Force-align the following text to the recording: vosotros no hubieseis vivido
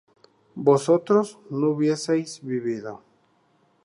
vosotros 0.55 1.37
no 1.51 1.69
hubieseis 1.69 2.39
vivido 2.41 3.03